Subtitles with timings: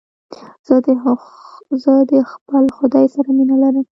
[1.83, 3.85] زه د خپل خداى سره مينه لرم.